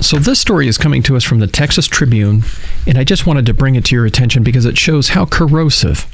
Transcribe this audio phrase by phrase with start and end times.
[0.00, 2.44] So, this story is coming to us from the Texas Tribune,
[2.86, 6.06] and I just wanted to bring it to your attention because it shows how corrosive,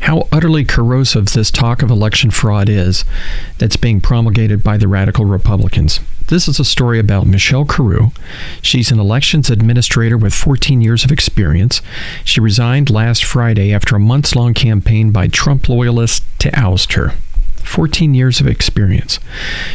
[0.00, 3.04] how utterly corrosive this talk of election fraud is
[3.58, 6.00] that's being promulgated by the radical Republicans.
[6.26, 8.10] This is a story about Michelle Carew.
[8.60, 11.82] She's an elections administrator with 14 years of experience.
[12.24, 17.14] She resigned last Friday after a months long campaign by Trump loyalists to oust her.
[17.70, 19.20] 14 years of experience.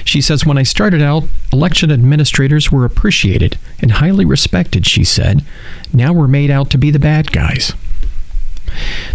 [0.03, 1.23] She says, When I started out,
[1.53, 5.43] election administrators were appreciated and highly respected, she said.
[5.93, 7.73] Now we're made out to be the bad guys.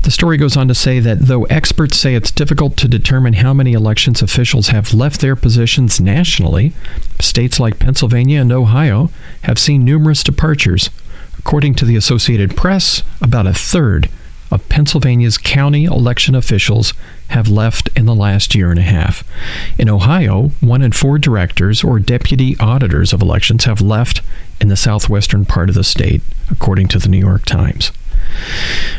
[0.02, 3.52] The story goes on to say that though experts say it's difficult to determine how
[3.52, 6.72] many elections officials have left their positions nationally,
[7.20, 9.10] states like Pennsylvania and Ohio
[9.42, 10.88] have seen numerous departures.
[11.38, 14.08] According to the Associated Press, about a third
[14.50, 16.92] of Pennsylvania's county election officials
[17.28, 19.24] have left in the last year and a half.
[19.78, 24.22] In Ohio, one in four directors or deputy auditors of elections have left
[24.60, 27.92] in the southwestern part of the state, according to the New York Times.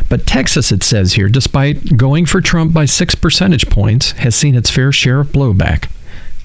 [0.09, 4.55] But Texas, it says here, despite going for Trump by six percentage points, has seen
[4.55, 5.89] its fair share of blowback.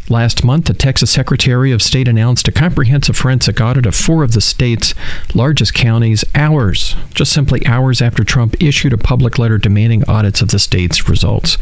[0.09, 4.33] Last month, the Texas Secretary of State announced a comprehensive forensic audit of four of
[4.33, 4.95] the state's
[5.35, 10.51] largest counties hours, just simply hours after Trump issued a public letter demanding audits of
[10.51, 11.59] the state's results.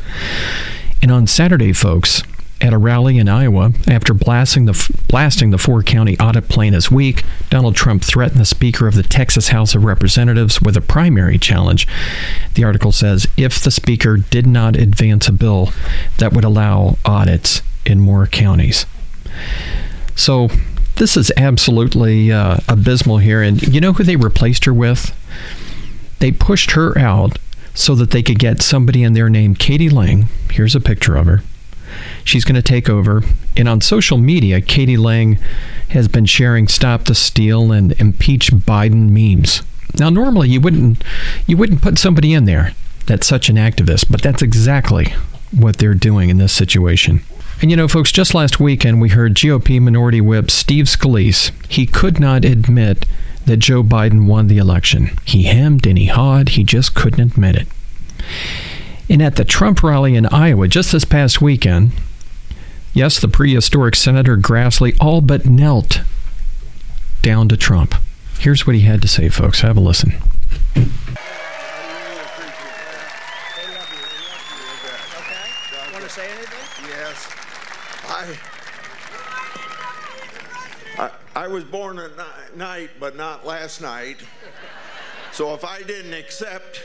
[1.01, 2.23] And on Saturday, folks,
[2.61, 6.91] at a rally in Iowa, after blasting the, blasting the four county audit plan as
[6.91, 11.39] weak, Donald Trump threatened the Speaker of the Texas House of Representatives with a primary
[11.39, 11.89] challenge.
[12.55, 15.73] The article says if the Speaker did not advance a bill
[16.19, 18.87] that would allow audits in more counties.
[20.17, 20.49] So
[20.97, 23.43] this is absolutely uh, abysmal here.
[23.43, 25.15] And you know who they replaced her with?
[26.21, 27.39] They pushed her out
[27.75, 30.29] so that they could get somebody in there named Katie Lang.
[30.51, 31.43] Here's a picture of her.
[32.25, 33.23] She's going to take over.
[33.57, 35.39] And on social media, Katie Lang
[35.91, 39.63] has been sharing "Stop the Steal" and "Impeach Biden" memes.
[39.99, 41.03] Now, normally you wouldn't
[41.47, 42.73] you wouldn't put somebody in there
[43.07, 45.15] that's such an activist, but that's exactly
[45.57, 47.21] what they're doing in this situation.
[47.61, 51.51] And you know, folks, just last weekend we heard GOP Minority Whip Steve Scalise.
[51.71, 53.07] He could not admit
[53.47, 55.11] that Joe Biden won the election.
[55.25, 57.69] He hemmed and he hawed, he just couldn't admit it.
[59.09, 61.93] And at the Trump rally in Iowa just this past weekend,
[62.93, 66.03] yes, the prehistoric Senator Grassley all but knelt
[67.23, 67.95] down to Trump.
[68.39, 69.61] Here's what he had to say, folks.
[69.61, 70.15] Have a listen.
[78.09, 78.37] I
[81.37, 84.19] I was born at night, but not last night.
[85.33, 86.81] So if I didn't accept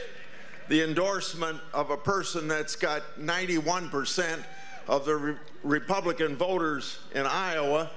[0.69, 4.44] the endorsement of a person that's got 91%
[4.88, 7.91] of the re- Republican voters in Iowa,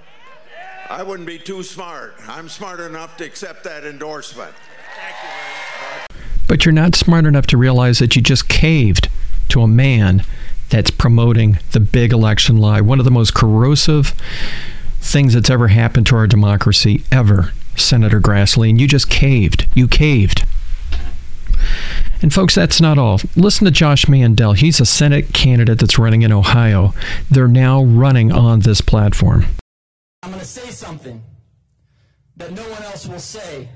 [0.91, 2.17] I wouldn't be too smart.
[2.29, 4.53] I'm smart enough to accept that endorsement.
[6.47, 9.09] But you're not smart enough to realize that you just caved
[9.49, 10.23] to a man
[10.73, 14.15] that's promoting the big election lie, one of the most corrosive
[15.01, 19.69] things that's ever happened to our democracy ever, Senator Grassley, and you just caved.
[19.75, 20.47] You caved.
[22.23, 23.21] And folks, that's not all.
[23.37, 24.55] Listen to Josh Mandel.
[24.55, 26.95] He's a Senate candidate that's running in Ohio.
[27.31, 29.45] They're now running on this platform.
[30.23, 31.23] I'm going to say something
[32.39, 33.69] that no one else will say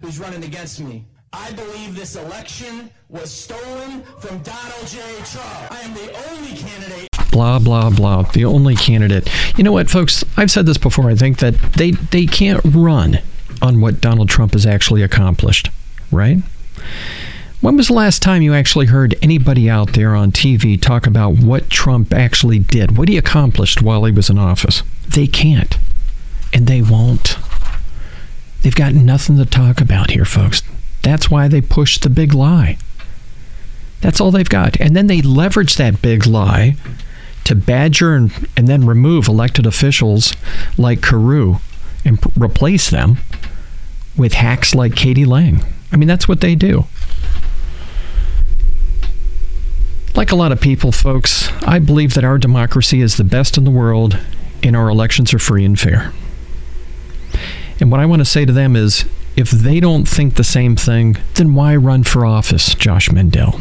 [0.00, 1.04] who's running against me.
[1.32, 4.98] I believe this election was stolen from Donald J.
[5.24, 5.72] Trump.
[5.72, 10.24] I am the only candidate blah blah blah the only candidate you know what folks
[10.36, 13.20] i've said this before i think that they they can't run
[13.60, 15.70] on what donald trump has actually accomplished
[16.10, 16.38] right
[17.60, 21.38] when was the last time you actually heard anybody out there on TV talk about
[21.38, 24.84] what Trump actually did, what he accomplished while he was in office?
[25.08, 25.76] They can't.
[26.54, 27.36] And they won't.
[28.62, 30.62] They've got nothing to talk about here, folks.
[31.02, 32.78] That's why they push the big lie.
[34.00, 34.80] That's all they've got.
[34.80, 36.76] And then they leverage that big lie
[37.44, 40.34] to badger and, and then remove elected officials
[40.76, 41.58] like Carew
[42.04, 43.18] and p- replace them
[44.16, 45.64] with hacks like Katie Lang.
[45.90, 46.84] I mean, that's what they do.
[50.14, 53.64] Like a lot of people, folks, I believe that our democracy is the best in
[53.64, 54.18] the world
[54.62, 56.12] and our elections are free and fair.
[57.80, 59.04] And what I want to say to them is
[59.38, 63.60] if they don't think the same thing, then why run for office, Josh Mandel?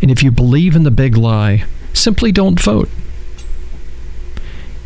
[0.00, 2.88] And if you believe in the big lie, simply don't vote.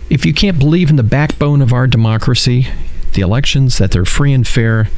[0.08, 2.68] If you can't believe in the backbone of our democracy,
[3.12, 4.88] the elections, that they're free and fair,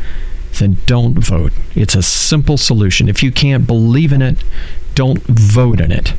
[0.61, 1.53] then don't vote.
[1.75, 3.09] It's a simple solution.
[3.09, 4.45] If you can't believe in it,
[4.95, 6.15] don't vote in it.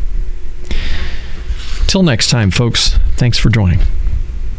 [1.87, 3.79] Till next time, folks, thanks for joining.